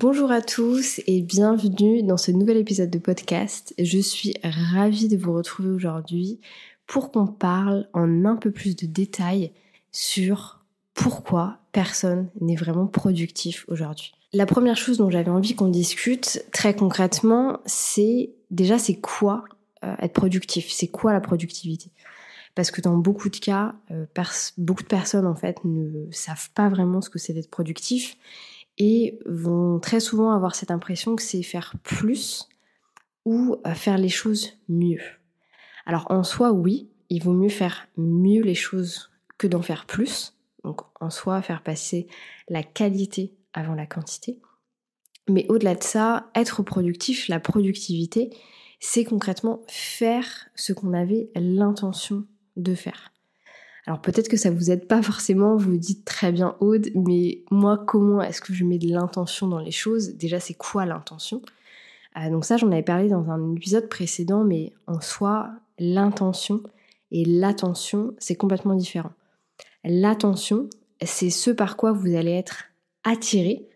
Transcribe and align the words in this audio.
Bonjour 0.00 0.30
à 0.30 0.40
tous 0.40 1.02
et 1.06 1.20
bienvenue 1.20 2.02
dans 2.02 2.16
ce 2.16 2.30
nouvel 2.30 2.56
épisode 2.56 2.88
de 2.88 2.98
podcast. 2.98 3.74
Je 3.78 3.98
suis 3.98 4.32
ravie 4.42 5.08
de 5.08 5.18
vous 5.18 5.34
retrouver 5.34 5.68
aujourd'hui 5.68 6.40
pour 6.86 7.10
qu'on 7.10 7.26
parle 7.26 7.86
en 7.92 8.24
un 8.24 8.36
peu 8.36 8.50
plus 8.50 8.74
de 8.76 8.86
détails 8.86 9.52
sur 9.92 10.64
pourquoi 10.94 11.58
personne 11.72 12.30
n'est 12.40 12.56
vraiment 12.56 12.86
productif 12.86 13.66
aujourd'hui. 13.68 14.14
La 14.32 14.46
première 14.46 14.78
chose 14.78 14.96
dont 14.96 15.10
j'avais 15.10 15.30
envie 15.30 15.54
qu'on 15.54 15.68
discute 15.68 16.46
très 16.50 16.74
concrètement, 16.74 17.60
c'est 17.66 18.30
déjà 18.50 18.78
c'est 18.78 18.98
quoi 19.02 19.44
euh, 19.84 19.94
être 20.00 20.14
productif, 20.14 20.70
c'est 20.70 20.88
quoi 20.88 21.12
la 21.12 21.20
productivité? 21.20 21.90
Parce 22.54 22.70
que 22.70 22.80
dans 22.80 22.96
beaucoup 22.96 23.28
de 23.28 23.36
cas, 23.36 23.74
euh, 23.90 24.06
beaucoup 24.56 24.82
de 24.82 24.88
personnes 24.88 25.26
en 25.26 25.36
fait 25.36 25.58
ne 25.66 26.10
savent 26.10 26.48
pas 26.54 26.70
vraiment 26.70 27.02
ce 27.02 27.10
que 27.10 27.18
c'est 27.18 27.34
d'être 27.34 27.50
productif 27.50 28.16
et 28.80 29.18
vont 29.26 29.78
très 29.78 30.00
souvent 30.00 30.32
avoir 30.32 30.54
cette 30.54 30.70
impression 30.70 31.14
que 31.14 31.22
c'est 31.22 31.42
faire 31.42 31.74
plus 31.82 32.48
ou 33.26 33.56
euh, 33.66 33.74
faire 33.74 33.98
les 33.98 34.08
choses 34.08 34.54
mieux. 34.70 35.02
Alors 35.84 36.06
en 36.10 36.24
soi, 36.24 36.52
oui, 36.52 36.88
il 37.10 37.22
vaut 37.22 37.34
mieux 37.34 37.50
faire 37.50 37.88
mieux 37.98 38.42
les 38.42 38.54
choses 38.54 39.10
que 39.36 39.46
d'en 39.46 39.60
faire 39.60 39.84
plus. 39.84 40.34
Donc 40.64 40.80
en 40.98 41.10
soi, 41.10 41.42
faire 41.42 41.62
passer 41.62 42.08
la 42.48 42.62
qualité 42.62 43.36
avant 43.52 43.74
la 43.74 43.84
quantité. 43.84 44.40
Mais 45.28 45.44
au-delà 45.50 45.74
de 45.74 45.82
ça, 45.82 46.30
être 46.34 46.62
productif, 46.62 47.28
la 47.28 47.38
productivité, 47.38 48.30
c'est 48.80 49.04
concrètement 49.04 49.60
faire 49.68 50.48
ce 50.54 50.72
qu'on 50.72 50.94
avait 50.94 51.30
l'intention 51.34 52.24
de 52.56 52.74
faire. 52.74 53.09
Alors 53.90 54.00
peut-être 54.00 54.28
que 54.28 54.36
ça 54.36 54.52
vous 54.52 54.70
aide 54.70 54.86
pas 54.86 55.02
forcément, 55.02 55.56
vous 55.56 55.76
dites 55.76 56.04
très 56.04 56.30
bien 56.30 56.54
Aude, 56.60 56.90
mais 56.94 57.42
moi 57.50 57.76
comment 57.76 58.22
est-ce 58.22 58.40
que 58.40 58.54
je 58.54 58.64
mets 58.64 58.78
de 58.78 58.86
l'intention 58.86 59.48
dans 59.48 59.58
les 59.58 59.72
choses? 59.72 60.14
Déjà 60.14 60.38
c'est 60.38 60.54
quoi 60.54 60.86
l'intention? 60.86 61.42
Euh, 62.16 62.30
Donc 62.30 62.44
ça 62.44 62.56
j'en 62.56 62.70
avais 62.70 62.84
parlé 62.84 63.08
dans 63.08 63.28
un 63.30 63.56
épisode 63.56 63.88
précédent, 63.88 64.44
mais 64.44 64.72
en 64.86 65.00
soi 65.00 65.50
l'intention 65.80 66.62
et 67.10 67.24
l'attention 67.24 68.14
c'est 68.18 68.36
complètement 68.36 68.76
différent. 68.76 69.10
L'attention 69.82 70.70
c'est 71.02 71.30
ce 71.30 71.50
par 71.50 71.76
quoi 71.76 71.90
vous 71.90 72.14
allez 72.14 72.30
être 72.30 72.66
attiré 73.02 73.66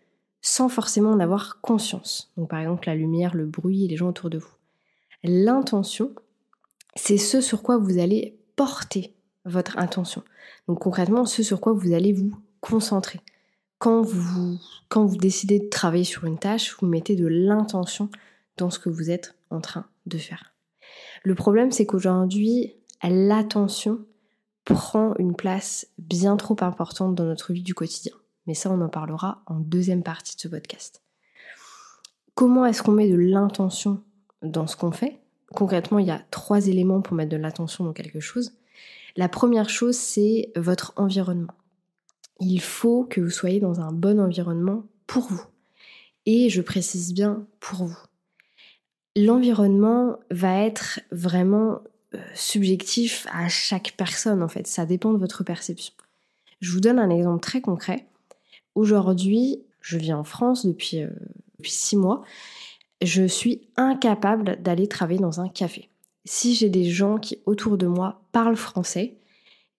sans 0.41 0.69
forcément 0.69 1.11
en 1.11 1.19
avoir 1.19 1.59
conscience. 1.59 2.31
Donc 2.37 2.51
par 2.51 2.61
exemple 2.61 2.87
la 2.87 2.95
lumière, 2.95 3.35
le 3.35 3.47
bruit 3.47 3.83
et 3.83 3.89
les 3.89 3.97
gens 3.97 4.07
autour 4.07 4.29
de 4.29 4.37
vous. 4.37 4.55
L'intention 5.25 6.13
c'est 6.95 7.17
ce 7.17 7.41
sur 7.41 7.63
quoi 7.63 7.77
vous 7.77 7.99
allez 7.99 8.39
porter 8.55 9.14
votre 9.45 9.77
intention. 9.77 10.23
Donc 10.67 10.79
concrètement, 10.79 11.25
ce 11.25 11.43
sur 11.43 11.61
quoi 11.61 11.73
vous 11.73 11.93
allez 11.93 12.13
vous 12.13 12.35
concentrer. 12.61 13.19
Quand 13.77 14.01
vous, 14.01 14.57
quand 14.89 15.05
vous 15.05 15.17
décidez 15.17 15.59
de 15.59 15.69
travailler 15.69 16.03
sur 16.03 16.25
une 16.25 16.39
tâche, 16.39 16.75
vous 16.79 16.87
mettez 16.87 17.15
de 17.15 17.27
l'intention 17.27 18.09
dans 18.57 18.69
ce 18.69 18.79
que 18.79 18.89
vous 18.89 19.11
êtes 19.11 19.35
en 19.49 19.61
train 19.61 19.85
de 20.05 20.17
faire. 20.17 20.53
Le 21.23 21.35
problème, 21.35 21.71
c'est 21.71 21.85
qu'aujourd'hui, 21.85 22.73
l'attention 23.03 23.99
prend 24.63 25.13
une 25.17 25.35
place 25.35 25.87
bien 25.97 26.37
trop 26.37 26.55
importante 26.61 27.15
dans 27.15 27.25
notre 27.25 27.53
vie 27.53 27.63
du 27.63 27.73
quotidien. 27.73 28.13
Mais 28.47 28.53
ça, 28.53 28.71
on 28.71 28.81
en 28.81 28.89
parlera 28.89 29.43
en 29.45 29.59
deuxième 29.59 30.03
partie 30.03 30.35
de 30.35 30.41
ce 30.41 30.47
podcast. 30.47 31.03
Comment 32.33 32.65
est-ce 32.65 32.83
qu'on 32.83 32.91
met 32.91 33.09
de 33.09 33.15
l'intention 33.15 34.01
dans 34.41 34.67
ce 34.67 34.75
qu'on 34.75 34.91
fait? 34.91 35.19
Concrètement, 35.53 35.99
il 35.99 36.07
y 36.07 36.11
a 36.11 36.21
trois 36.31 36.67
éléments 36.67 37.01
pour 37.01 37.15
mettre 37.15 37.31
de 37.31 37.37
l'attention 37.37 37.83
dans 37.83 37.93
quelque 37.93 38.19
chose. 38.19 38.53
La 39.15 39.29
première 39.29 39.69
chose, 39.69 39.95
c'est 39.95 40.51
votre 40.55 40.93
environnement. 40.97 41.53
Il 42.41 42.59
faut 42.59 43.05
que 43.05 43.21
vous 43.21 43.29
soyez 43.29 43.61
dans 43.61 43.79
un 43.79 43.93
bon 43.93 44.19
environnement 44.19 44.83
pour 45.07 45.23
vous. 45.23 45.43
Et 46.25 46.49
je 46.49 46.61
précise 46.61 47.13
bien 47.13 47.47
pour 47.59 47.85
vous. 47.85 47.97
L'environnement 49.15 50.19
va 50.31 50.59
être 50.59 50.99
vraiment 51.11 51.79
euh, 52.13 52.19
subjectif 52.33 53.25
à 53.31 53.47
chaque 53.47 53.93
personne 53.95 54.43
en 54.43 54.49
fait. 54.49 54.67
Ça 54.67 54.85
dépend 54.85 55.13
de 55.13 55.17
votre 55.17 55.43
perception. 55.45 55.93
Je 56.59 56.71
vous 56.71 56.81
donne 56.81 56.99
un 56.99 57.09
exemple 57.09 57.41
très 57.41 57.61
concret. 57.61 58.07
Aujourd'hui, 58.73 59.63
je 59.79 59.97
vis 59.97 60.13
en 60.13 60.25
France 60.25 60.65
depuis, 60.65 61.03
euh, 61.03 61.09
depuis 61.57 61.71
six 61.71 61.95
mois. 61.95 62.23
Je 63.01 63.25
suis 63.25 63.69
incapable 63.77 64.61
d'aller 64.61 64.87
travailler 64.87 65.19
dans 65.19 65.39
un 65.39 65.47
café 65.47 65.89
si 66.25 66.55
j'ai 66.55 66.69
des 66.69 66.89
gens 66.89 67.17
qui 67.17 67.39
autour 67.45 67.77
de 67.77 67.87
moi 67.87 68.21
parlent 68.31 68.55
français, 68.55 69.17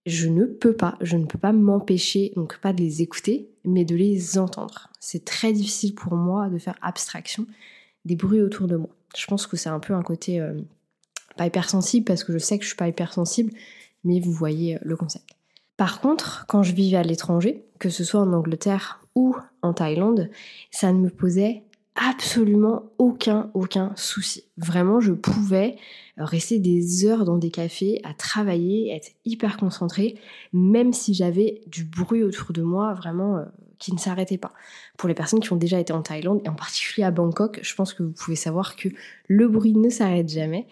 je 0.07 0.29
ne 0.29 0.45
peux 0.45 0.73
pas, 0.73 0.97
je 1.01 1.17
ne 1.17 1.27
peux 1.27 1.39
pas 1.39 1.53
m'empêcher, 1.53 2.33
donc 2.37 2.59
pas 2.59 2.73
de 2.73 2.81
les 2.81 3.03
écouter, 3.03 3.51
mais 3.65 3.84
de 3.84 3.97
les 3.97 4.39
entendre. 4.39 4.91
C'est 5.01 5.25
très 5.25 5.53
difficile 5.53 5.95
pour 5.95 6.15
moi 6.15 6.49
de 6.49 6.59
faire 6.59 6.79
abstraction 6.81 7.47
des 8.05 8.15
bruits 8.15 8.41
autour 8.41 8.69
de 8.69 8.77
moi. 8.77 8.91
Je 9.17 9.27
pense 9.27 9.49
que 9.49 9.57
c'est 9.57 9.69
un 9.69 9.81
peu 9.81 9.95
un 9.95 10.03
côté 10.03 10.41
euh, 10.41 10.55
pas 11.37 11.47
hypersensible 11.47 12.05
parce 12.05 12.23
que 12.23 12.33
je 12.33 12.39
sais 12.39 12.57
que 12.57 12.63
je 12.63 12.69
suis 12.69 12.77
pas 12.77 12.89
hypersensible, 12.89 13.53
mais 14.05 14.21
vous 14.21 14.33
voyez 14.33 14.77
euh, 14.77 14.81
le 14.83 14.97
concept. 14.97 15.28
Par 15.77 16.01
contre, 16.01 16.47
quand 16.47 16.63
je 16.63 16.73
vivais 16.73 16.97
à 16.97 17.03
l'étranger, 17.03 17.65
que 17.81 17.91
ce 17.91 18.05
soit 18.05 18.21
en 18.21 18.33
Angleterre 18.33 19.01
ou 19.15 19.37
en 19.63 19.75
Thaïlande, 19.75 20.31
ça 20.71 20.93
ne 20.93 20.99
me 20.99 21.11
posait 21.11 21.65
absolument 21.97 22.84
aucun, 22.99 23.51
aucun 23.55 23.93
souci. 23.97 24.45
Vraiment, 24.57 25.01
je 25.01 25.12
pouvais 25.12 25.77
rester 26.17 26.59
des 26.59 27.07
heures 27.07 27.25
dans 27.25 27.39
des 27.39 27.51
cafés 27.51 28.01
à 28.05 28.15
travailler, 28.15 28.91
être 28.95 29.11
hyper 29.25 29.57
concentrée, 29.57 30.17
même 30.53 30.93
si 30.93 31.15
j'avais 31.15 31.62
du 31.67 31.84
bruit 31.84 32.23
autour 32.23 32.53
de 32.53 32.62
moi, 32.62 32.95
vraiment, 32.95 33.39
euh, 33.39 33.45
qui 33.79 33.93
ne 33.93 33.99
s'arrêtait 33.99 34.39
pas. 34.39 34.53
Pour 34.97 35.09
les 35.09 35.15
personnes 35.15 35.41
qui 35.41 35.53
ont 35.53 35.57
déjà 35.57 35.79
été 35.79 35.93
en 35.93 36.03
Thaïlande, 36.03 36.41
et 36.45 36.49
en 36.49 36.55
particulier 36.55 37.05
à 37.05 37.11
Bangkok, 37.11 37.61
je 37.62 37.75
pense 37.75 37.93
que 37.93 38.03
vous 38.03 38.13
pouvez 38.13 38.37
savoir 38.37 38.77
que 38.77 38.89
le 39.28 39.49
bruit 39.49 39.75
ne 39.75 39.91
s'arrête 39.91 40.28
jamais. 40.28 40.67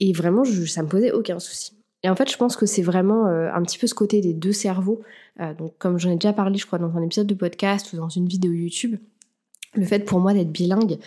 Et 0.00 0.12
vraiment, 0.12 0.44
je, 0.44 0.64
ça 0.64 0.82
me 0.82 0.88
posait 0.88 1.12
aucun 1.12 1.38
souci. 1.40 1.72
Et 2.04 2.10
en 2.10 2.16
fait, 2.16 2.30
je 2.30 2.36
pense 2.36 2.56
que 2.56 2.66
c'est 2.66 2.82
vraiment 2.82 3.26
euh, 3.26 3.50
un 3.52 3.62
petit 3.62 3.78
peu 3.78 3.86
ce 3.86 3.94
côté 3.94 4.20
des 4.20 4.34
deux 4.34 4.52
cerveaux. 4.52 5.00
Euh, 5.40 5.54
donc, 5.54 5.76
comme 5.78 5.98
j'en 5.98 6.10
ai 6.10 6.16
déjà 6.16 6.32
parlé, 6.32 6.58
je 6.58 6.66
crois, 6.66 6.78
dans 6.78 6.94
un 6.96 7.02
épisode 7.02 7.26
de 7.26 7.34
podcast 7.34 7.92
ou 7.92 7.96
dans 7.96 8.10
une 8.10 8.28
vidéo 8.28 8.52
YouTube, 8.52 8.98
le 9.74 9.84
fait 9.84 10.00
pour 10.00 10.20
moi 10.20 10.34
d'être 10.34 10.52
bilingue, 10.52 10.98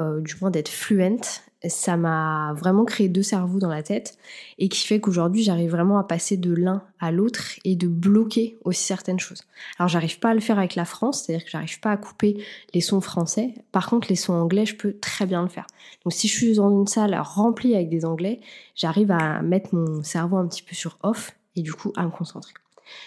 euh, 0.00 0.20
du 0.20 0.34
moins 0.40 0.50
d'être 0.50 0.68
fluente, 0.68 1.42
ça 1.68 1.96
m'a 1.96 2.52
vraiment 2.56 2.84
créé 2.84 3.08
deux 3.08 3.22
cerveaux 3.22 3.58
dans 3.58 3.68
la 3.68 3.82
tête 3.82 4.18
et 4.58 4.68
qui 4.68 4.86
fait 4.86 5.00
qu'aujourd'hui 5.00 5.42
j'arrive 5.42 5.70
vraiment 5.70 5.98
à 5.98 6.04
passer 6.04 6.36
de 6.36 6.52
l'un 6.52 6.82
à 7.00 7.10
l'autre 7.10 7.42
et 7.64 7.76
de 7.76 7.86
bloquer 7.86 8.58
aussi 8.64 8.84
certaines 8.84 9.18
choses. 9.20 9.44
Alors 9.78 9.88
j'arrive 9.88 10.18
pas 10.18 10.30
à 10.30 10.34
le 10.34 10.40
faire 10.40 10.58
avec 10.58 10.74
la 10.74 10.84
France, 10.84 11.22
c'est-à-dire 11.22 11.44
que 11.44 11.50
j'arrive 11.50 11.80
pas 11.80 11.92
à 11.92 11.96
couper 11.96 12.44
les 12.74 12.80
sons 12.80 13.00
français. 13.00 13.54
Par 13.72 13.88
contre 13.88 14.08
les 14.08 14.16
sons 14.16 14.34
anglais, 14.34 14.66
je 14.66 14.76
peux 14.76 14.96
très 15.00 15.26
bien 15.26 15.42
le 15.42 15.48
faire. 15.48 15.66
Donc 16.04 16.12
si 16.12 16.28
je 16.28 16.34
suis 16.34 16.54
dans 16.54 16.70
une 16.70 16.86
salle 16.86 17.18
remplie 17.18 17.74
avec 17.74 17.88
des 17.88 18.04
anglais, 18.04 18.40
j'arrive 18.74 19.10
à 19.10 19.42
mettre 19.42 19.74
mon 19.74 20.02
cerveau 20.02 20.36
un 20.36 20.46
petit 20.46 20.62
peu 20.62 20.74
sur 20.74 20.98
off 21.02 21.32
et 21.56 21.62
du 21.62 21.72
coup 21.72 21.92
à 21.96 22.04
me 22.04 22.10
concentrer. 22.10 22.52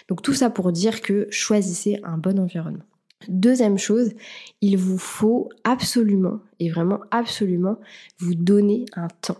Donc 0.08 0.22
tout 0.22 0.34
ça 0.34 0.50
pour 0.50 0.72
dire 0.72 1.00
que 1.02 1.28
choisissez 1.30 2.00
un 2.02 2.18
bon 2.18 2.38
environnement. 2.40 2.84
Deuxième 3.26 3.78
chose, 3.78 4.12
il 4.60 4.76
vous 4.78 4.98
faut 4.98 5.48
absolument, 5.64 6.38
et 6.60 6.70
vraiment 6.70 7.00
absolument, 7.10 7.78
vous 8.18 8.34
donner 8.34 8.84
un 8.94 9.08
temps. 9.08 9.38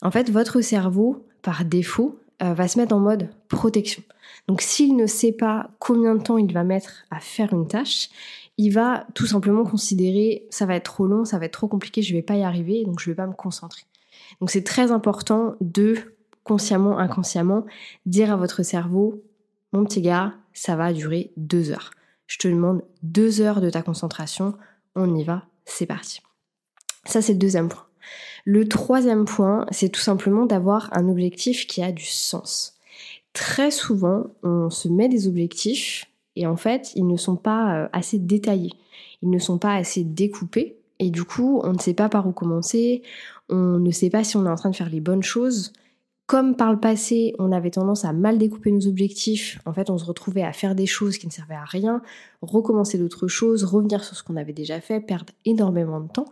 En 0.00 0.10
fait, 0.10 0.30
votre 0.30 0.60
cerveau, 0.60 1.26
par 1.42 1.64
défaut, 1.64 2.20
euh, 2.42 2.54
va 2.54 2.68
se 2.68 2.78
mettre 2.78 2.94
en 2.94 3.00
mode 3.00 3.28
protection. 3.48 4.02
Donc 4.46 4.62
s'il 4.62 4.96
ne 4.96 5.06
sait 5.06 5.32
pas 5.32 5.70
combien 5.78 6.14
de 6.14 6.22
temps 6.22 6.38
il 6.38 6.52
va 6.52 6.64
mettre 6.64 7.04
à 7.10 7.20
faire 7.20 7.52
une 7.52 7.66
tâche, 7.66 8.08
il 8.56 8.70
va 8.70 9.06
tout 9.14 9.26
simplement 9.26 9.64
considérer 9.64 10.46
ça 10.50 10.66
va 10.66 10.76
être 10.76 10.84
trop 10.84 11.06
long, 11.06 11.24
ça 11.24 11.38
va 11.38 11.46
être 11.46 11.52
trop 11.52 11.68
compliqué, 11.68 12.02
je 12.02 12.14
vais 12.14 12.22
pas 12.22 12.36
y 12.36 12.42
arriver, 12.42 12.84
donc 12.84 13.00
je 13.00 13.10
vais 13.10 13.16
pas 13.16 13.26
me 13.26 13.34
concentrer. 13.34 13.82
Donc 14.40 14.50
c'est 14.50 14.64
très 14.64 14.90
important 14.92 15.56
de 15.60 15.96
consciemment, 16.44 16.98
inconsciemment, 16.98 17.66
dire 18.06 18.32
à 18.32 18.36
votre 18.36 18.62
cerveau, 18.62 19.22
mon 19.72 19.84
petit 19.84 20.00
gars, 20.00 20.34
ça 20.52 20.76
va 20.76 20.92
durer 20.92 21.32
deux 21.36 21.70
heures 21.70 21.90
je 22.30 22.38
te 22.38 22.46
demande 22.46 22.82
deux 23.02 23.40
heures 23.40 23.60
de 23.60 23.70
ta 23.70 23.82
concentration, 23.82 24.54
on 24.94 25.16
y 25.16 25.24
va, 25.24 25.42
c'est 25.64 25.84
parti. 25.84 26.20
Ça, 27.04 27.20
c'est 27.20 27.32
le 27.32 27.40
deuxième 27.40 27.68
point. 27.68 27.86
Le 28.44 28.68
troisième 28.68 29.24
point, 29.24 29.66
c'est 29.72 29.88
tout 29.88 30.00
simplement 30.00 30.46
d'avoir 30.46 30.96
un 30.96 31.08
objectif 31.08 31.66
qui 31.66 31.82
a 31.82 31.90
du 31.90 32.04
sens. 32.04 32.78
Très 33.32 33.72
souvent, 33.72 34.28
on 34.44 34.70
se 34.70 34.88
met 34.88 35.08
des 35.08 35.26
objectifs 35.26 36.06
et 36.36 36.46
en 36.46 36.56
fait, 36.56 36.92
ils 36.94 37.06
ne 37.06 37.16
sont 37.16 37.36
pas 37.36 37.74
euh, 37.74 37.88
assez 37.92 38.20
détaillés, 38.20 38.74
ils 39.22 39.30
ne 39.30 39.38
sont 39.40 39.58
pas 39.58 39.74
assez 39.74 40.04
découpés 40.04 40.76
et 41.00 41.10
du 41.10 41.24
coup, 41.24 41.60
on 41.64 41.72
ne 41.72 41.78
sait 41.78 41.94
pas 41.94 42.08
par 42.08 42.28
où 42.28 42.32
commencer, 42.32 43.02
on 43.48 43.80
ne 43.80 43.90
sait 43.90 44.10
pas 44.10 44.22
si 44.22 44.36
on 44.36 44.46
est 44.46 44.50
en 44.50 44.56
train 44.56 44.70
de 44.70 44.76
faire 44.76 44.90
les 44.90 45.00
bonnes 45.00 45.24
choses, 45.24 45.72
comme 46.30 46.54
par 46.54 46.72
le 46.72 46.78
passé, 46.78 47.34
on 47.40 47.50
avait 47.50 47.72
tendance 47.72 48.04
à 48.04 48.12
mal 48.12 48.38
découper 48.38 48.70
nos 48.70 48.86
objectifs, 48.86 49.58
en 49.66 49.72
fait, 49.72 49.90
on 49.90 49.98
se 49.98 50.04
retrouvait 50.04 50.44
à 50.44 50.52
faire 50.52 50.76
des 50.76 50.86
choses 50.86 51.18
qui 51.18 51.26
ne 51.26 51.32
servaient 51.32 51.56
à 51.56 51.64
rien, 51.64 52.02
recommencer 52.40 52.98
d'autres 52.98 53.26
choses, 53.26 53.64
revenir 53.64 54.04
sur 54.04 54.14
ce 54.14 54.22
qu'on 54.22 54.36
avait 54.36 54.52
déjà 54.52 54.80
fait, 54.80 55.00
perdre 55.00 55.32
énormément 55.44 55.98
de 55.98 56.06
temps, 56.06 56.26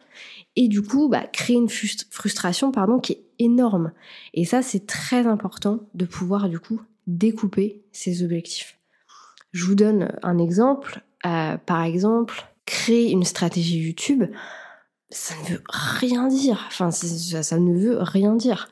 et 0.55 0.69
du 0.69 0.83
coup, 0.83 1.09
bah, 1.09 1.27
créer 1.27 1.57
une 1.57 1.69
frustration, 1.69 2.71
pardon, 2.71 3.01
qui 3.01 3.15
est 3.15 3.25
énorme. 3.41 3.91
Et 4.35 4.45
ça, 4.45 4.63
c'est 4.63 4.87
très 4.87 5.27
important 5.27 5.81
de 5.95 6.05
pouvoir, 6.05 6.49
du 6.49 6.61
coup, 6.61 6.81
découper 7.09 7.83
ses 7.91 8.23
objectifs. 8.23 8.79
Je 9.51 9.65
vous 9.65 9.75
donne 9.75 10.13
un 10.23 10.39
exemple. 10.39 11.03
Euh, 11.27 11.57
par 11.57 11.83
exemple, 11.83 12.47
créer 12.67 13.11
une 13.11 13.25
stratégie 13.25 13.81
YouTube, 13.81 14.23
ça 15.11 15.35
ne 15.43 15.55
veut 15.55 15.63
rien 15.69 16.29
dire. 16.29 16.67
Enfin, 16.69 16.93
ça, 16.93 17.43
ça, 17.43 17.59
ne 17.59 17.77
veut 17.77 17.99
rien 18.01 18.37
dire. 18.37 18.69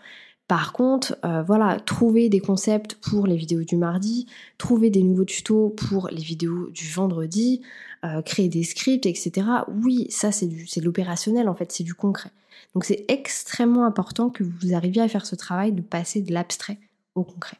Par 0.49 0.73
contre, 0.73 1.17
euh, 1.25 1.43
voilà, 1.43 1.81
trouver 1.81 2.29
des 2.29 2.39
concepts 2.39 2.95
pour 2.95 3.27
les 3.27 3.37
vidéos 3.37 3.65
du 3.65 3.77
mardi, 3.77 4.27
trouver 4.59 4.91
des 4.91 5.03
nouveaux 5.03 5.25
tutos 5.25 5.71
pour 5.71 6.09
les 6.13 6.23
vidéos 6.23 6.71
du 6.71 6.89
vendredi, 6.89 7.63
euh, 8.05 8.23
créer 8.23 8.49
des 8.49 8.63
scripts, 8.63 9.07
etc. 9.07 9.47
Oui, 9.83 10.07
ça 10.09 10.31
c'est 10.31 10.47
de 10.47 10.85
l'opérationnel 10.85 11.49
en 11.49 11.55
fait, 11.55 11.73
c'est 11.73 11.83
du 11.83 11.95
concret. 11.95 12.31
Donc 12.75 12.85
c'est 12.85 13.05
extrêmement 13.09 13.85
important 13.85 14.31
que 14.31 14.45
vous 14.45 14.75
arriviez 14.75 15.03
à 15.03 15.09
faire 15.09 15.27
ce 15.27 15.35
travail 15.35 15.73
de 15.73 15.83
passer 15.83 16.23
de 16.23 16.33
l'abstrait 16.33 16.79
au 17.17 17.25
concret. 17.25 17.57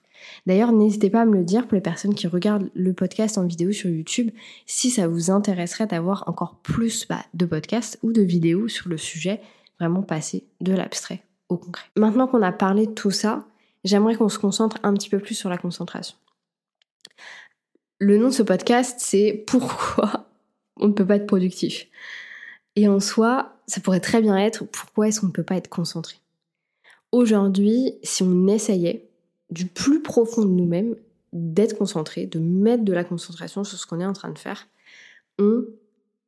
D'ailleurs, 0.47 0.73
n'hésitez 0.73 1.11
pas 1.11 1.23
à 1.23 1.25
me 1.25 1.35
le 1.35 1.45
dire 1.45 1.67
pour 1.67 1.75
les 1.75 1.81
personnes 1.81 2.15
qui 2.15 2.27
regardent 2.27 2.71
le 2.75 2.93
podcast 2.93 3.37
en 3.37 3.47
vidéo 3.47 3.73
sur 3.73 3.91
YouTube, 3.91 4.31
si 4.65 4.91
ça 4.91 5.09
vous 5.09 5.31
intéresserait 5.31 5.87
d'avoir 5.87 6.25
encore 6.29 6.57
plus 6.63 7.07
bah, 7.09 7.25
de 7.35 7.47
podcasts 7.47 7.99
ou 8.03 8.13
de 8.13 8.23
vidéos 8.23 8.69
sur 8.69 8.89
le 8.89 8.97
sujet, 8.97 9.41
vraiment 9.79 10.03
passer 10.03 10.45
de 10.61 10.73
l'abstrait 10.73 11.26
concret. 11.55 11.87
Maintenant 11.97 12.27
qu'on 12.27 12.43
a 12.43 12.53
parlé 12.53 12.87
de 12.87 12.93
tout 12.93 13.11
ça, 13.11 13.45
j'aimerais 13.85 14.17
qu'on 14.17 14.29
se 14.29 14.39
concentre 14.39 14.79
un 14.83 14.95
petit 14.95 15.09
peu 15.09 15.19
plus 15.19 15.35
sur 15.35 15.49
la 15.49 15.59
concentration. 15.59 16.17
Le 17.99 18.19
nom 18.19 18.29
de 18.29 18.35
ce 18.35 18.43
podcast, 18.43 18.97
c'est 18.99 19.45
Pourquoi 19.47 20.29
on 20.77 20.89
ne 20.89 20.93
peut 20.93 21.07
pas 21.07 21.17
être 21.17 21.27
productif? 21.27 21.87
Et 22.75 22.89
en 22.89 23.01
soi, 23.01 23.57
ça 23.67 23.81
pourrait 23.81 24.01
très 24.01 24.21
bien 24.21 24.37
être 24.37 24.65
Pourquoi 24.67 25.09
est-ce 25.09 25.21
qu'on 25.21 25.29
ne 25.29 25.33
peut 25.33 25.43
pas 25.43 25.57
être 25.57 25.69
concentré? 25.69 26.17
Aujourd'hui, 27.13 27.95
si 28.03 28.23
on 28.23 28.49
essayait 28.49 29.09
du 29.51 29.67
plus 29.67 30.03
profond 30.03 30.43
de 30.43 30.51
nous-mêmes 30.51 30.97
d'être 31.33 31.79
concentré, 31.79 32.27
de 32.27 32.39
mettre 32.39 32.85
de 32.85 32.93
la 32.93 33.05
concentration 33.05 33.65
sur 33.65 33.79
ce 33.79 33.87
qu'on 33.87 34.01
est 34.01 34.07
en 34.07 34.13
train 34.13 34.31
de 34.31 34.39
faire, 34.39 34.69
on 35.39 35.65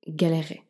galérerait. 0.07 0.63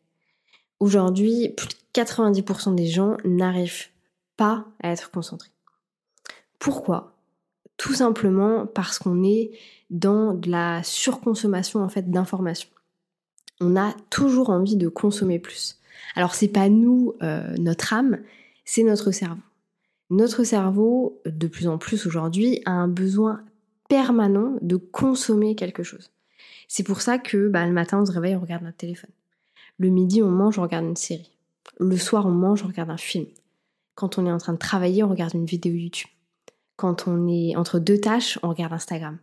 Aujourd'hui, 0.80 1.50
plus 1.50 1.68
de 1.68 1.74
90% 1.94 2.74
des 2.74 2.86
gens 2.86 3.16
n'arrivent 3.24 3.88
pas 4.38 4.64
à 4.82 4.90
être 4.90 5.10
concentré. 5.10 5.50
Pourquoi? 6.58 7.12
Tout 7.76 7.92
simplement 7.92 8.66
parce 8.66 8.98
qu'on 8.98 9.22
est 9.22 9.50
dans 9.90 10.40
la 10.46 10.82
surconsommation 10.82 11.82
en 11.82 11.88
fait 11.90 12.10
d'informations. 12.10 12.70
On 13.60 13.76
a 13.76 13.94
toujours 14.08 14.50
envie 14.50 14.76
de 14.76 14.88
consommer 14.88 15.38
plus. 15.38 15.78
Alors 16.14 16.34
c'est 16.34 16.48
pas 16.48 16.68
nous, 16.68 17.14
euh, 17.22 17.54
notre 17.58 17.92
âme, 17.92 18.18
c'est 18.64 18.82
notre 18.82 19.10
cerveau. 19.10 19.42
Notre 20.10 20.42
cerveau, 20.44 21.20
de 21.26 21.46
plus 21.46 21.68
en 21.68 21.76
plus 21.76 22.06
aujourd'hui, 22.06 22.62
a 22.64 22.70
un 22.70 22.88
besoin 22.88 23.42
permanent 23.88 24.56
de 24.62 24.76
consommer 24.76 25.54
quelque 25.54 25.82
chose. 25.82 26.10
C'est 26.66 26.82
pour 26.82 27.00
ça 27.00 27.18
que 27.18 27.48
bah, 27.48 27.66
le 27.66 27.72
matin 27.72 28.00
on 28.00 28.06
se 28.06 28.12
réveille, 28.12 28.36
on 28.36 28.40
regarde 28.40 28.62
notre 28.62 28.76
téléphone. 28.76 29.10
Le 29.78 29.88
midi 29.88 30.22
on 30.22 30.30
mange, 30.30 30.58
on 30.58 30.62
regarde 30.62 30.84
une 30.84 30.96
série. 30.96 31.30
Le 31.78 31.96
soir 31.96 32.26
on 32.26 32.30
mange, 32.30 32.62
on 32.64 32.68
regarde 32.68 32.90
un 32.90 32.96
film. 32.96 33.26
Quand 33.98 34.16
on 34.16 34.26
est 34.26 34.30
en 34.30 34.38
train 34.38 34.52
de 34.52 34.58
travailler, 34.58 35.02
on 35.02 35.08
regarde 35.08 35.34
une 35.34 35.44
vidéo 35.44 35.74
YouTube. 35.74 36.08
Quand 36.76 37.08
on 37.08 37.26
est 37.26 37.56
entre 37.56 37.80
deux 37.80 37.98
tâches, 37.98 38.38
on 38.44 38.48
regarde 38.50 38.72
Instagram. 38.72 39.18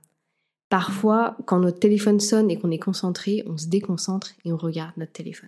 Parfois, 0.67 1.37
quand 1.45 1.59
notre 1.59 1.79
téléphone 1.79 2.19
sonne 2.19 2.51
et 2.51 2.59
qu'on 2.59 2.71
est 2.71 2.77
concentré, 2.77 3.41
on 3.47 3.55
se 3.55 3.67
déconcentre 3.67 4.31
et 4.43 4.51
on 4.51 4.57
regarde 4.57 4.91
notre 4.97 5.13
téléphone. 5.13 5.47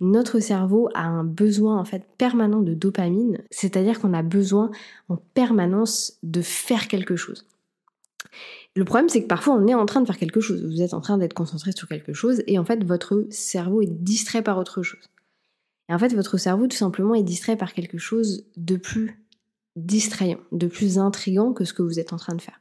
Notre 0.00 0.40
cerveau 0.40 0.88
a 0.94 1.02
un 1.02 1.22
besoin 1.22 1.78
en 1.78 1.84
fait 1.84 2.06
permanent 2.16 2.62
de 2.62 2.72
dopamine, 2.72 3.42
c'est-à-dire 3.50 4.00
qu'on 4.00 4.14
a 4.14 4.22
besoin 4.22 4.70
en 5.10 5.18
permanence 5.34 6.14
de 6.22 6.40
faire 6.40 6.88
quelque 6.88 7.16
chose. 7.16 7.44
Le 8.74 8.86
problème, 8.86 9.10
c'est 9.10 9.20
que 9.20 9.28
parfois 9.28 9.52
on 9.52 9.66
est 9.66 9.74
en 9.74 9.84
train 9.84 10.00
de 10.00 10.06
faire 10.06 10.16
quelque 10.16 10.40
chose. 10.40 10.64
Vous 10.64 10.80
êtes 10.80 10.94
en 10.94 11.02
train 11.02 11.18
d'être 11.18 11.34
concentré 11.34 11.72
sur 11.72 11.88
quelque 11.88 12.14
chose 12.14 12.42
et 12.46 12.58
en 12.58 12.64
fait 12.64 12.82
votre 12.84 13.26
cerveau 13.28 13.82
est 13.82 14.02
distrait 14.02 14.40
par 14.40 14.56
autre 14.56 14.82
chose. 14.82 15.10
Et 15.90 15.92
en 15.92 15.98
fait, 15.98 16.14
votre 16.14 16.38
cerveau, 16.38 16.68
tout 16.68 16.76
simplement, 16.76 17.16
est 17.16 17.24
distrait 17.24 17.56
par 17.56 17.74
quelque 17.74 17.98
chose 17.98 18.46
de 18.56 18.76
plus 18.76 19.26
distrayant, 19.74 20.38
de 20.52 20.68
plus 20.68 20.98
intrigant 20.98 21.52
que 21.52 21.64
ce 21.64 21.74
que 21.74 21.82
vous 21.82 21.98
êtes 21.98 22.12
en 22.12 22.16
train 22.16 22.36
de 22.36 22.40
faire. 22.40 22.58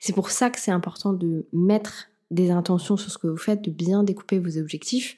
C'est 0.00 0.12
pour 0.12 0.30
ça 0.30 0.50
que 0.50 0.58
c'est 0.58 0.72
important 0.72 1.12
de 1.12 1.46
mettre 1.52 2.08
des 2.32 2.50
intentions 2.50 2.96
sur 2.96 3.12
ce 3.12 3.18
que 3.18 3.28
vous 3.28 3.36
faites, 3.36 3.62
de 3.62 3.70
bien 3.70 4.02
découper 4.02 4.40
vos 4.40 4.58
objectifs, 4.58 5.16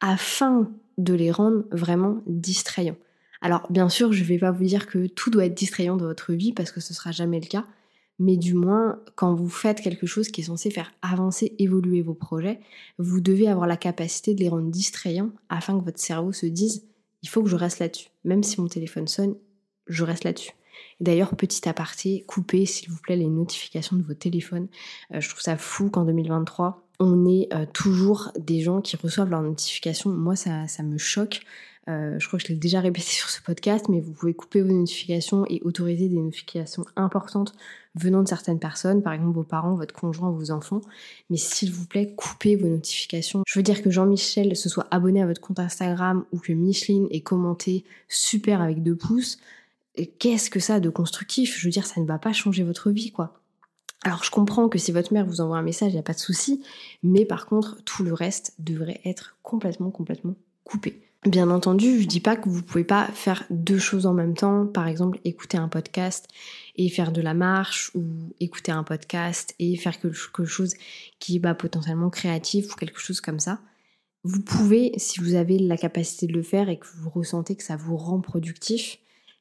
afin 0.00 0.68
de 0.98 1.14
les 1.14 1.30
rendre 1.30 1.64
vraiment 1.70 2.22
distrayants. 2.26 2.96
Alors, 3.40 3.70
bien 3.70 3.88
sûr, 3.88 4.12
je 4.12 4.22
ne 4.22 4.28
vais 4.28 4.38
pas 4.38 4.50
vous 4.50 4.64
dire 4.64 4.88
que 4.88 5.06
tout 5.06 5.30
doit 5.30 5.46
être 5.46 5.54
distrayant 5.54 5.96
dans 5.96 6.06
votre 6.06 6.32
vie, 6.32 6.52
parce 6.52 6.72
que 6.72 6.80
ce 6.80 6.92
sera 6.92 7.12
jamais 7.12 7.38
le 7.38 7.46
cas, 7.46 7.66
mais 8.18 8.36
du 8.36 8.54
moins, 8.54 8.98
quand 9.14 9.32
vous 9.32 9.48
faites 9.48 9.80
quelque 9.80 10.06
chose 10.06 10.28
qui 10.28 10.40
est 10.40 10.44
censé 10.44 10.70
faire 10.70 10.90
avancer, 11.02 11.54
évoluer 11.60 12.02
vos 12.02 12.14
projets, 12.14 12.58
vous 12.98 13.20
devez 13.20 13.46
avoir 13.46 13.68
la 13.68 13.76
capacité 13.76 14.34
de 14.34 14.40
les 14.40 14.48
rendre 14.48 14.70
distrayants 14.70 15.30
afin 15.50 15.78
que 15.78 15.84
votre 15.84 16.00
cerveau 16.00 16.32
se 16.32 16.46
dise 16.46 16.82
il 17.26 17.28
faut 17.28 17.42
que 17.42 17.48
je 17.48 17.56
reste 17.56 17.80
là-dessus. 17.80 18.06
Même 18.22 18.44
si 18.44 18.60
mon 18.60 18.68
téléphone 18.68 19.08
sonne, 19.08 19.34
je 19.88 20.04
reste 20.04 20.22
là-dessus. 20.22 20.52
D'ailleurs, 21.00 21.34
petit 21.34 21.68
aparté, 21.68 22.22
coupez 22.28 22.66
s'il 22.66 22.88
vous 22.88 23.00
plaît 23.02 23.16
les 23.16 23.26
notifications 23.26 23.96
de 23.96 24.04
vos 24.04 24.14
téléphones. 24.14 24.68
Euh, 25.12 25.20
je 25.20 25.28
trouve 25.28 25.40
ça 25.40 25.56
fou 25.56 25.90
qu'en 25.90 26.04
2023, 26.04 26.86
on 27.00 27.26
ait 27.26 27.48
euh, 27.52 27.66
toujours 27.66 28.30
des 28.38 28.60
gens 28.60 28.80
qui 28.80 28.94
reçoivent 28.94 29.30
leurs 29.30 29.42
notifications. 29.42 30.10
Moi, 30.10 30.36
ça, 30.36 30.68
ça 30.68 30.84
me 30.84 30.98
choque. 30.98 31.40
Euh, 31.88 32.18
je 32.18 32.26
crois 32.26 32.38
que 32.38 32.46
je 32.46 32.52
l'ai 32.52 32.58
déjà 32.58 32.80
répété 32.80 33.06
sur 33.06 33.30
ce 33.30 33.40
podcast, 33.40 33.86
mais 33.88 34.00
vous 34.00 34.12
pouvez 34.12 34.34
couper 34.34 34.60
vos 34.60 34.72
notifications 34.72 35.44
et 35.48 35.60
autoriser 35.62 36.08
des 36.08 36.18
notifications 36.18 36.84
importantes 36.96 37.52
venant 37.94 38.22
de 38.22 38.28
certaines 38.28 38.58
personnes, 38.58 39.02
par 39.02 39.12
exemple 39.12 39.34
vos 39.34 39.44
parents, 39.44 39.74
votre 39.74 39.94
conjoint, 39.94 40.30
vos 40.30 40.50
enfants. 40.50 40.80
Mais 41.30 41.36
s'il 41.36 41.72
vous 41.72 41.86
plaît, 41.86 42.12
coupez 42.16 42.56
vos 42.56 42.68
notifications. 42.68 43.42
Je 43.46 43.58
veux 43.58 43.62
dire 43.62 43.82
que 43.82 43.90
Jean-Michel 43.90 44.56
se 44.56 44.68
soit 44.68 44.86
abonné 44.90 45.22
à 45.22 45.26
votre 45.26 45.40
compte 45.40 45.60
Instagram 45.60 46.24
ou 46.32 46.38
que 46.38 46.52
Micheline 46.52 47.06
ait 47.10 47.20
commenté 47.20 47.84
super 48.08 48.60
avec 48.60 48.82
deux 48.82 48.96
pouces. 48.96 49.38
Qu'est-ce 50.18 50.50
que 50.50 50.60
ça 50.60 50.80
de 50.80 50.90
constructif? 50.90 51.58
Je 51.58 51.66
veux 51.66 51.70
dire, 51.70 51.86
ça 51.86 52.00
ne 52.00 52.06
va 52.06 52.18
pas 52.18 52.32
changer 52.32 52.64
votre 52.64 52.90
vie, 52.90 53.12
quoi. 53.12 53.40
Alors 54.04 54.22
je 54.22 54.30
comprends 54.30 54.68
que 54.68 54.78
si 54.78 54.92
votre 54.92 55.12
mère 55.12 55.24
vous 55.24 55.40
envoie 55.40 55.56
un 55.56 55.62
message, 55.62 55.90
il 55.90 55.94
n'y 55.94 56.00
a 56.00 56.04
pas 56.04 56.12
de 56.12 56.18
souci, 56.18 56.62
mais 57.02 57.24
par 57.24 57.46
contre, 57.46 57.82
tout 57.84 58.02
le 58.04 58.12
reste 58.12 58.54
devrait 58.58 59.00
être 59.04 59.36
complètement, 59.42 59.90
complètement 59.90 60.34
coupé. 60.64 61.05
Bien 61.26 61.50
entendu, 61.50 62.02
je 62.02 62.06
dis 62.06 62.20
pas 62.20 62.36
que 62.36 62.48
vous 62.48 62.62
pouvez 62.62 62.84
pas 62.84 63.08
faire 63.08 63.44
deux 63.50 63.80
choses 63.80 64.06
en 64.06 64.14
même 64.14 64.34
temps, 64.34 64.64
par 64.64 64.86
exemple 64.86 65.18
écouter 65.24 65.58
un 65.58 65.66
podcast 65.66 66.28
et 66.76 66.88
faire 66.88 67.10
de 67.10 67.20
la 67.20 67.34
marche 67.34 67.90
ou 67.96 68.04
écouter 68.38 68.70
un 68.70 68.84
podcast 68.84 69.52
et 69.58 69.76
faire 69.76 69.98
quelque 69.98 70.44
chose 70.44 70.74
qui 71.18 71.36
est 71.36 71.38
bah, 71.40 71.54
potentiellement 71.54 72.10
créatif 72.10 72.72
ou 72.72 72.76
quelque 72.76 73.00
chose 73.00 73.20
comme 73.20 73.40
ça. 73.40 73.58
Vous 74.22 74.40
pouvez, 74.40 74.92
si 74.98 75.18
vous 75.18 75.34
avez 75.34 75.58
la 75.58 75.76
capacité 75.76 76.28
de 76.28 76.32
le 76.32 76.44
faire 76.44 76.68
et 76.68 76.78
que 76.78 76.86
vous 76.96 77.10
ressentez 77.10 77.56
que 77.56 77.64
ça 77.64 77.74
vous 77.74 77.96
rend 77.96 78.20
productif, 78.20 78.98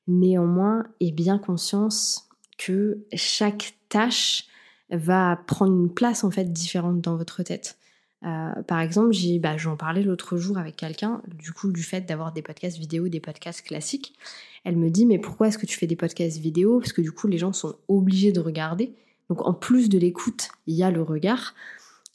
néanmoins, 0.07 0.87
ayez 0.99 1.11
bien 1.11 1.37
conscience 1.37 2.29
que 2.57 3.05
chaque 3.13 3.75
tâche 3.89 4.47
va 4.89 5.39
prendre 5.45 5.75
une 5.75 5.93
place 5.93 6.23
en 6.23 6.31
fait 6.31 6.51
différente 6.51 6.99
dans 6.99 7.15
votre 7.15 7.43
tête. 7.43 7.77
Euh, 8.25 8.63
par 8.63 8.79
exemple, 8.79 9.11
bah, 9.39 9.57
j'en 9.57 9.77
parlais 9.77 10.01
l'autre 10.01 10.37
jour 10.37 10.57
avec 10.57 10.75
quelqu'un, 10.75 11.21
du 11.27 11.51
coup, 11.51 11.71
du 11.71 11.83
fait 11.83 12.01
d'avoir 12.01 12.31
des 12.31 12.41
podcasts 12.41 12.77
vidéo, 12.77 13.07
des 13.07 13.19
podcasts 13.19 13.61
classiques. 13.61 14.13
Elle 14.63 14.77
me 14.77 14.89
dit, 14.89 15.05
mais 15.05 15.19
pourquoi 15.19 15.47
est-ce 15.47 15.57
que 15.57 15.67
tu 15.67 15.77
fais 15.77 15.87
des 15.87 15.95
podcasts 15.95 16.39
vidéo? 16.39 16.79
Parce 16.79 16.93
que 16.93 17.01
du 17.01 17.11
coup, 17.11 17.27
les 17.27 17.37
gens 17.37 17.53
sont 17.53 17.75
obligés 17.87 18.31
de 18.31 18.39
regarder. 18.39 18.93
Donc, 19.29 19.45
en 19.45 19.53
plus 19.53 19.89
de 19.89 19.99
l'écoute, 19.99 20.49
il 20.65 20.75
y 20.75 20.83
a 20.83 20.89
le 20.89 21.03
regard. 21.03 21.53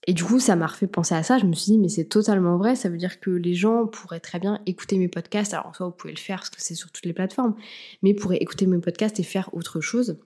Et 0.07 0.15
du 0.15 0.25
coup, 0.25 0.41
ça 0.41 0.57
m'a 0.57 0.67
refait 0.67 0.87
penser 0.89 1.15
à 1.15 1.23
ça. 1.23 1.39
Je 1.39 1.47
me 1.47 1.53
suis 1.53 1.73
dit, 1.73 1.79
mais 1.79 1.89
c'est 1.89 2.07
totalement 2.07 2.57
vrai. 2.57 2.75
Ça 2.75 2.89
veut 2.89 2.97
dire 2.97 3.21
que 3.21 3.31
les 3.31 3.55
gens 3.55 3.87
pourraient 3.87 4.21
très 4.21 4.41
bien 4.41 4.61
écouter 4.67 4.99
mes 4.99 5.09
podcasts. 5.09 5.55
Alors, 5.55 5.67
en 5.67 5.73
soi, 5.75 5.87
vous 5.87 5.93
pouvez 5.93 6.13
le 6.13 6.19
faire 6.19 6.39
parce 6.39 6.51
que 6.51 6.61
c'est 6.61 6.75
sur 6.75 6.91
toutes 6.91 7.05
les 7.05 7.13
plateformes, 7.13 7.55
mais 8.03 8.15
pourraient 8.15 8.39
écouter 8.39 8.67
mes 8.67 8.79
podcasts 8.79 9.21
et 9.21 9.25
faire 9.25 9.51
autre 9.53 9.81
chose. 9.81 10.17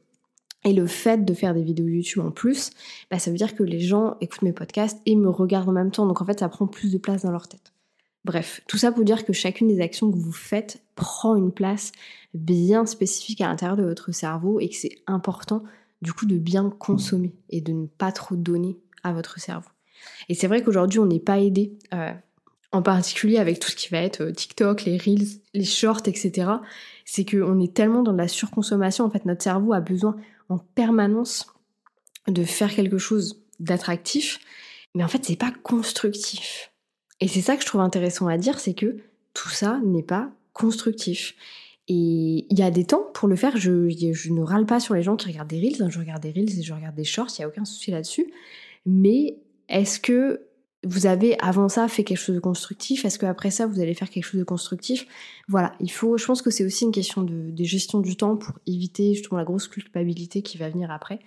Et 0.64 0.72
le 0.72 0.86
fait 0.86 1.24
de 1.24 1.34
faire 1.34 1.52
des 1.52 1.62
vidéos 1.62 1.86
YouTube 1.86 2.22
en 2.24 2.30
plus, 2.30 2.70
bah, 3.10 3.18
ça 3.18 3.30
veut 3.30 3.36
dire 3.36 3.54
que 3.54 3.62
les 3.62 3.80
gens 3.80 4.16
écoutent 4.20 4.42
mes 4.42 4.52
podcasts 4.52 5.00
et 5.04 5.14
me 5.14 5.28
regardent 5.28 5.68
en 5.68 5.72
même 5.72 5.90
temps. 5.90 6.06
Donc 6.06 6.22
en 6.22 6.24
fait, 6.24 6.40
ça 6.40 6.48
prend 6.48 6.66
plus 6.66 6.90
de 6.90 6.98
place 6.98 7.22
dans 7.22 7.30
leur 7.30 7.48
tête. 7.48 7.72
Bref, 8.24 8.62
tout 8.66 8.78
ça 8.78 8.90
pour 8.90 9.04
dire 9.04 9.26
que 9.26 9.34
chacune 9.34 9.68
des 9.68 9.82
actions 9.82 10.10
que 10.10 10.16
vous 10.16 10.32
faites 10.32 10.82
prend 10.94 11.36
une 11.36 11.52
place 11.52 11.92
bien 12.32 12.86
spécifique 12.86 13.42
à 13.42 13.48
l'intérieur 13.48 13.76
de 13.76 13.84
votre 13.84 14.12
cerveau 14.12 14.60
et 14.60 14.70
que 14.70 14.76
c'est 14.76 14.96
important 15.06 15.62
du 16.00 16.12
coup 16.14 16.24
de 16.24 16.38
bien 16.38 16.70
consommer 16.70 17.34
et 17.50 17.60
de 17.60 17.72
ne 17.72 17.86
pas 17.86 18.12
trop 18.12 18.34
donner 18.34 18.78
à 19.02 19.12
votre 19.12 19.38
cerveau. 19.40 19.68
Et 20.28 20.34
c'est 20.34 20.46
vrai 20.46 20.62
qu'aujourd'hui, 20.62 20.98
on 20.98 21.06
n'est 21.06 21.20
pas 21.20 21.38
aidé, 21.38 21.78
euh, 21.92 22.12
en 22.72 22.82
particulier 22.82 23.38
avec 23.38 23.60
tout 23.60 23.70
ce 23.70 23.76
qui 23.76 23.88
va 23.88 23.98
être 23.98 24.22
euh, 24.22 24.32
TikTok, 24.32 24.84
les 24.84 24.96
Reels, 24.96 25.40
les 25.52 25.64
Shorts, 25.64 26.02
etc. 26.06 26.50
C'est 27.04 27.24
qu'on 27.24 27.60
est 27.60 27.74
tellement 27.74 28.02
dans 28.02 28.12
la 28.12 28.28
surconsommation, 28.28 29.04
en 29.04 29.10
fait, 29.10 29.24
notre 29.26 29.42
cerveau 29.42 29.72
a 29.72 29.80
besoin 29.80 30.16
en 30.48 30.58
permanence 30.58 31.46
de 32.28 32.44
faire 32.44 32.74
quelque 32.74 32.98
chose 32.98 33.42
d'attractif, 33.60 34.38
mais 34.94 35.04
en 35.04 35.08
fait 35.08 35.24
c'est 35.24 35.36
pas 35.36 35.52
constructif. 35.62 36.72
Et 37.20 37.28
c'est 37.28 37.40
ça 37.40 37.56
que 37.56 37.62
je 37.62 37.66
trouve 37.66 37.80
intéressant 37.80 38.26
à 38.26 38.36
dire, 38.38 38.58
c'est 38.58 38.74
que 38.74 38.98
tout 39.34 39.50
ça 39.50 39.80
n'est 39.84 40.02
pas 40.02 40.30
constructif. 40.52 41.34
Et 41.86 42.46
il 42.48 42.58
y 42.58 42.62
a 42.62 42.70
des 42.70 42.84
temps 42.84 43.10
pour 43.12 43.28
le 43.28 43.36
faire, 43.36 43.56
je, 43.56 43.70
ne 43.70 44.42
râle 44.42 44.64
pas 44.64 44.80
sur 44.80 44.94
les 44.94 45.02
gens 45.02 45.16
qui 45.16 45.28
regardent 45.28 45.48
des 45.48 45.60
reels, 45.60 45.82
hein. 45.82 45.90
je 45.90 45.98
regarde 45.98 46.22
des 46.22 46.30
reels 46.30 46.58
et 46.58 46.62
je 46.62 46.72
regarde 46.72 46.94
des 46.94 47.04
shorts, 47.04 47.28
il 47.36 47.42
n'y 47.42 47.44
a 47.44 47.48
aucun 47.48 47.64
souci 47.64 47.90
là-dessus. 47.90 48.32
Mais 48.86 49.36
est-ce 49.68 50.00
que 50.00 50.46
vous 50.86 51.06
avez 51.06 51.36
avant 51.40 51.68
ça 51.68 51.88
fait 51.88 52.04
quelque 52.04 52.18
chose 52.18 52.34
de 52.34 52.40
constructif 52.40 53.04
Est-ce 53.04 53.18
qu'après 53.18 53.50
ça 53.50 53.66
vous 53.66 53.80
allez 53.80 53.94
faire 53.94 54.10
quelque 54.10 54.24
chose 54.24 54.40
de 54.40 54.44
constructif? 54.44 55.06
Voilà, 55.48 55.74
il 55.80 55.90
faut. 55.90 56.16
Je 56.16 56.24
pense 56.26 56.42
que 56.42 56.50
c'est 56.50 56.64
aussi 56.64 56.84
une 56.84 56.92
question 56.92 57.22
de, 57.22 57.52
gestion 57.64 58.00
du 58.00 58.16
temps 58.16 58.36
pour 58.36 58.54
éviter 58.66 59.14
justement 59.14 59.38
la 59.38 59.44
grosse 59.44 59.68
culpabilité 59.68 60.42
qui 60.42 60.58
va 60.58 60.68
venir 60.68 60.90
après. 60.90 61.20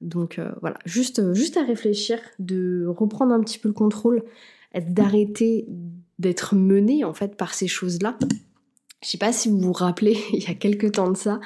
Donc 0.00 0.38
euh, 0.38 0.50
voilà, 0.60 0.78
juste, 0.84 1.34
juste 1.34 1.56
à 1.56 1.64
réfléchir, 1.64 2.18
de 2.38 2.86
reprendre 2.86 3.32
un 3.32 3.40
petit 3.40 3.58
peu 3.58 3.68
le 3.68 3.74
contrôle, 3.74 4.22
d'arrêter 4.74 5.66
d'être 6.18 6.54
mené 6.54 7.04
en 7.04 7.14
fait 7.14 7.36
par 7.36 7.54
ces 7.54 7.68
choses-là. 7.68 8.16
Je 9.02 9.08
sais 9.08 9.18
pas 9.18 9.32
si 9.32 9.48
vous 9.48 9.58
vous 9.58 9.72
rappelez, 9.72 10.18
il 10.32 10.42
y 10.42 10.50
a 10.50 10.54
quelques 10.54 10.92
temps 10.92 11.10
de 11.10 11.16
ça, 11.16 11.40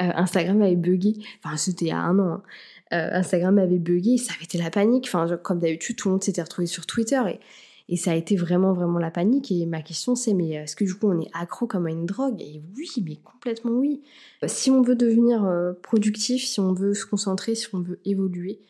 euh, 0.00 0.10
Instagram 0.14 0.62
avait 0.62 0.76
bugué. 0.76 1.14
Enfin, 1.42 1.56
c'était 1.56 1.86
il 1.86 1.88
y 1.88 1.92
a 1.92 1.98
un 1.98 2.18
an. 2.18 2.32
Hein. 2.32 2.42
Euh, 2.92 3.18
Instagram 3.18 3.58
avait 3.58 3.78
bugué, 3.78 4.18
ça 4.18 4.32
avait 4.34 4.44
été 4.44 4.58
la 4.58 4.70
panique. 4.70 5.06
Enfin, 5.08 5.36
comme 5.42 5.60
d'habitude, 5.60 5.96
tout 5.96 6.08
le 6.08 6.12
monde 6.12 6.24
s'était 6.24 6.42
retrouvé 6.42 6.66
sur 6.66 6.86
Twitter 6.86 7.20
et, 7.28 7.40
et 7.88 7.96
ça 7.96 8.12
a 8.12 8.14
été 8.14 8.36
vraiment, 8.36 8.72
vraiment 8.72 8.98
la 8.98 9.10
panique. 9.10 9.50
Et 9.52 9.66
ma 9.66 9.82
question, 9.82 10.14
c'est 10.14 10.34
mais 10.34 10.50
est-ce 10.50 10.76
que 10.76 10.84
du 10.84 10.94
coup, 10.94 11.10
on 11.10 11.20
est 11.20 11.30
accro 11.32 11.66
comme 11.66 11.86
à 11.86 11.90
une 11.90 12.06
drogue? 12.06 12.40
Et 12.40 12.62
oui, 12.76 12.90
mais 13.04 13.16
complètement 13.16 13.72
oui. 13.72 14.02
Si 14.46 14.70
on 14.70 14.82
veut 14.82 14.96
devenir 14.96 15.44
euh, 15.44 15.72
productif, 15.82 16.44
si 16.44 16.60
on 16.60 16.72
veut 16.72 16.94
se 16.94 17.06
concentrer, 17.06 17.54
si 17.54 17.66
on 17.74 17.80
veut 17.80 18.00
évoluer, 18.04 18.60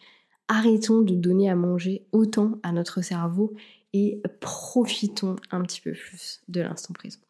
arrêtons 0.48 1.00
de 1.00 1.14
donner 1.14 1.50
à 1.50 1.56
manger 1.56 2.06
autant 2.12 2.58
à 2.62 2.72
notre 2.72 3.02
cerveau 3.02 3.54
et 3.92 4.20
profitons 4.40 5.36
un 5.50 5.62
petit 5.62 5.80
peu 5.80 5.92
plus 5.92 6.42
de 6.48 6.60
l'instant 6.60 6.92
présent. 6.92 7.20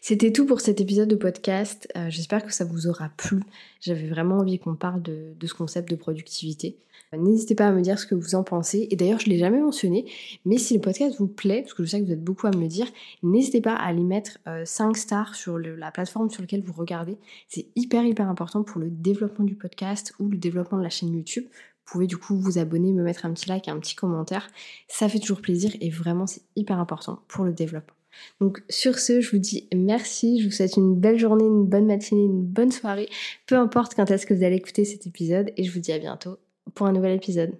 C'était 0.00 0.32
tout 0.32 0.46
pour 0.46 0.60
cet 0.60 0.80
épisode 0.80 1.08
de 1.08 1.14
podcast. 1.14 1.88
Euh, 1.96 2.06
j'espère 2.08 2.44
que 2.44 2.52
ça 2.52 2.64
vous 2.64 2.86
aura 2.86 3.10
plu. 3.16 3.40
J'avais 3.80 4.08
vraiment 4.08 4.38
envie 4.38 4.58
qu'on 4.58 4.74
parle 4.74 5.02
de, 5.02 5.34
ce 5.44 5.54
concept 5.54 5.90
de 5.90 5.96
productivité. 5.96 6.76
N'hésitez 7.16 7.54
pas 7.54 7.68
à 7.68 7.72
me 7.72 7.82
dire 7.82 7.98
ce 7.98 8.06
que 8.06 8.14
vous 8.14 8.34
en 8.34 8.42
pensez. 8.42 8.88
Et 8.90 8.96
d'ailleurs, 8.96 9.20
je 9.20 9.26
ne 9.26 9.34
l'ai 9.34 9.38
jamais 9.38 9.60
mentionné, 9.60 10.10
mais 10.44 10.56
si 10.56 10.74
le 10.74 10.80
podcast 10.80 11.16
vous 11.18 11.28
plaît, 11.28 11.60
parce 11.62 11.74
que 11.74 11.84
je 11.84 11.90
sais 11.90 12.00
que 12.00 12.06
vous 12.06 12.12
êtes 12.12 12.24
beaucoup 12.24 12.46
à 12.46 12.50
me 12.50 12.60
le 12.60 12.68
dire, 12.68 12.86
n'hésitez 13.22 13.60
pas 13.60 13.74
à 13.74 13.86
aller 13.86 14.02
mettre 14.02 14.38
5 14.64 14.90
euh, 14.90 14.94
stars 14.94 15.34
sur 15.34 15.58
la 15.58 15.90
plateforme 15.90 16.30
sur 16.30 16.40
laquelle 16.40 16.62
vous 16.62 16.72
regardez. 16.72 17.18
C'est 17.48 17.66
hyper, 17.76 18.04
hyper 18.04 18.28
important 18.28 18.62
pour 18.62 18.80
le 18.80 18.88
développement 18.88 19.44
du 19.44 19.56
podcast 19.56 20.14
ou 20.18 20.28
le 20.28 20.38
développement 20.38 20.78
de 20.78 20.82
la 20.82 20.90
chaîne 20.90 21.12
YouTube. 21.12 21.44
Vous 21.44 21.92
pouvez 21.92 22.06
du 22.06 22.16
coup 22.16 22.36
vous 22.36 22.58
abonner, 22.58 22.92
me 22.92 23.02
mettre 23.02 23.26
un 23.26 23.32
petit 23.32 23.48
like, 23.48 23.68
un 23.68 23.78
petit 23.78 23.94
commentaire. 23.94 24.48
Ça 24.88 25.08
fait 25.08 25.18
toujours 25.18 25.42
plaisir 25.42 25.72
et 25.80 25.90
vraiment 25.90 26.26
c'est 26.26 26.42
hyper 26.56 26.78
important 26.78 27.20
pour 27.28 27.44
le 27.44 27.52
développement. 27.52 27.94
Donc 28.40 28.62
sur 28.68 28.98
ce, 28.98 29.20
je 29.20 29.30
vous 29.30 29.38
dis 29.38 29.68
merci, 29.74 30.40
je 30.40 30.46
vous 30.46 30.52
souhaite 30.52 30.76
une 30.76 30.94
belle 30.94 31.18
journée, 31.18 31.44
une 31.44 31.66
bonne 31.66 31.86
matinée, 31.86 32.24
une 32.24 32.42
bonne 32.42 32.72
soirée, 32.72 33.08
peu 33.46 33.56
importe 33.56 33.94
quand 33.94 34.10
est-ce 34.10 34.26
que 34.26 34.34
vous 34.34 34.44
allez 34.44 34.56
écouter 34.56 34.84
cet 34.84 35.06
épisode 35.06 35.52
et 35.56 35.64
je 35.64 35.72
vous 35.72 35.80
dis 35.80 35.92
à 35.92 35.98
bientôt 35.98 36.38
pour 36.74 36.86
un 36.86 36.92
nouvel 36.92 37.16
épisode. 37.16 37.58